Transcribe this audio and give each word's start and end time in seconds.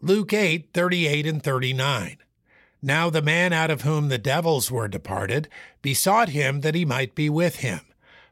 Luke 0.00 0.32
8, 0.32 0.68
38 0.72 1.26
and 1.26 1.42
39. 1.42 2.18
Now 2.80 3.10
the 3.10 3.20
man 3.20 3.52
out 3.52 3.70
of 3.70 3.82
whom 3.82 4.08
the 4.08 4.18
devils 4.18 4.70
were 4.70 4.86
departed 4.86 5.48
besought 5.82 6.28
him 6.28 6.60
that 6.60 6.76
he 6.76 6.84
might 6.84 7.16
be 7.16 7.28
with 7.28 7.56
him. 7.56 7.80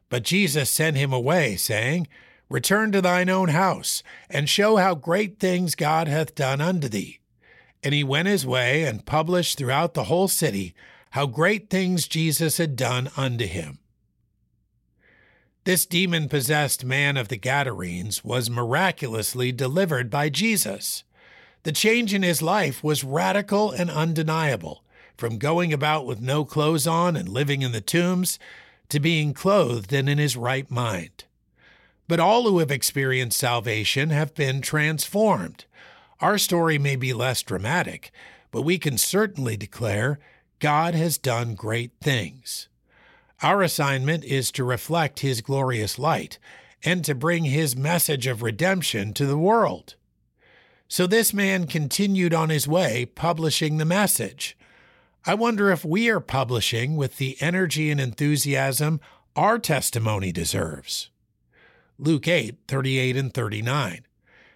But 0.09 0.23
Jesus 0.23 0.69
sent 0.69 0.95
him 0.95 1.11
away, 1.11 1.57
saying, 1.57 2.07
Return 2.49 2.93
to 2.93 3.01
thine 3.01 3.27
own 3.27 3.49
house, 3.49 4.01
and 4.29 4.47
show 4.47 4.77
how 4.77 4.95
great 4.95 5.39
things 5.41 5.75
God 5.75 6.07
hath 6.07 6.35
done 6.35 6.61
unto 6.61 6.87
thee. 6.87 7.19
And 7.83 7.93
he 7.93 8.03
went 8.03 8.29
his 8.29 8.45
way 8.45 8.83
and 8.83 9.05
published 9.05 9.57
throughout 9.57 9.93
the 9.93 10.05
whole 10.05 10.29
city 10.29 10.73
how 11.11 11.25
great 11.25 11.69
things 11.69 12.07
Jesus 12.07 12.57
had 12.57 12.77
done 12.77 13.09
unto 13.17 13.45
him. 13.45 13.79
This 15.65 15.85
demon 15.85 16.29
possessed 16.29 16.85
man 16.85 17.17
of 17.17 17.27
the 17.27 17.35
Gadarenes 17.35 18.23
was 18.23 18.49
miraculously 18.49 19.51
delivered 19.51 20.09
by 20.09 20.29
Jesus. 20.29 21.03
The 21.67 21.73
change 21.73 22.13
in 22.13 22.23
his 22.23 22.41
life 22.41 22.81
was 22.81 23.03
radical 23.03 23.71
and 23.71 23.91
undeniable, 23.91 24.85
from 25.17 25.37
going 25.37 25.73
about 25.73 26.05
with 26.05 26.21
no 26.21 26.45
clothes 26.45 26.87
on 26.87 27.17
and 27.17 27.27
living 27.27 27.61
in 27.61 27.73
the 27.73 27.81
tombs 27.81 28.39
to 28.87 29.01
being 29.01 29.33
clothed 29.33 29.91
and 29.91 30.07
in 30.07 30.17
his 30.17 30.37
right 30.37 30.71
mind. 30.71 31.25
But 32.07 32.21
all 32.21 32.43
who 32.43 32.59
have 32.59 32.71
experienced 32.71 33.37
salvation 33.37 34.11
have 34.11 34.33
been 34.33 34.61
transformed. 34.61 35.65
Our 36.21 36.37
story 36.37 36.79
may 36.79 36.95
be 36.95 37.11
less 37.11 37.41
dramatic, 37.41 38.11
but 38.49 38.61
we 38.61 38.77
can 38.79 38.97
certainly 38.97 39.57
declare 39.57 40.19
God 40.59 40.95
has 40.95 41.17
done 41.17 41.53
great 41.53 41.91
things. 41.99 42.69
Our 43.43 43.61
assignment 43.61 44.23
is 44.23 44.53
to 44.53 44.63
reflect 44.63 45.19
His 45.19 45.41
glorious 45.41 45.99
light 45.99 46.39
and 46.85 47.03
to 47.03 47.13
bring 47.13 47.43
His 47.43 47.75
message 47.75 48.25
of 48.25 48.41
redemption 48.41 49.13
to 49.15 49.25
the 49.25 49.37
world. 49.37 49.95
So 50.87 51.05
this 51.05 51.33
man 51.33 51.67
continued 51.67 52.33
on 52.33 52.49
his 52.49 52.67
way, 52.67 53.05
publishing 53.05 53.77
the 53.77 53.85
message. 53.85 54.57
I 55.25 55.33
wonder 55.33 55.69
if 55.69 55.83
we 55.83 56.09
are 56.09 56.21
publishing 56.21 56.95
with 56.95 57.17
the 57.17 57.35
energy 57.41 57.91
and 57.91 57.99
enthusiasm 57.99 59.01
our 59.35 59.59
testimony 59.59 60.31
deserves. 60.31 61.09
Luke 61.99 62.27
8, 62.27 62.55
38 62.67 63.17
and 63.17 63.33
39. 63.33 64.05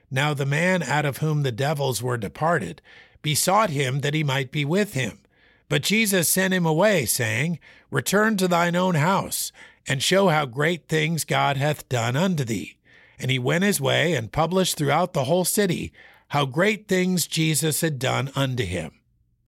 Now 0.10 0.34
the 0.34 0.46
man 0.46 0.84
out 0.84 1.06
of 1.06 1.18
whom 1.18 1.44
the 1.44 1.52
devils 1.52 2.02
were 2.02 2.18
departed 2.18 2.82
besought 3.22 3.70
him 3.70 4.00
that 4.00 4.14
he 4.14 4.24
might 4.24 4.52
be 4.52 4.64
with 4.64 4.94
him. 4.94 5.20
But 5.68 5.84
Jesus 5.84 6.28
sent 6.28 6.54
him 6.54 6.66
away, 6.66 7.06
saying, 7.06 7.60
Return 7.90 8.38
to 8.38 8.48
thine 8.48 8.76
own 8.76 8.96
house, 8.96 9.52
and 9.88 10.02
show 10.02 10.30
how 10.30 10.46
great 10.46 10.88
things 10.88 11.26
God 11.26 11.58
hath 11.58 11.88
done 11.90 12.16
unto 12.16 12.44
thee. 12.44 12.78
And 13.20 13.32
he 13.32 13.40
went 13.40 13.64
his 13.64 13.80
way 13.80 14.14
and 14.14 14.32
published 14.32 14.78
throughout 14.78 15.14
the 15.14 15.26
whole 15.26 15.46
city 15.46 15.94
how 16.32 16.46
great 16.46 16.88
things 16.88 17.28
Jesus 17.28 17.82
had 17.82 18.00
done 18.00 18.32
unto 18.38 18.64
him. 18.64 19.01